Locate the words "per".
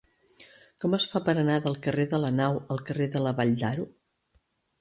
1.27-1.35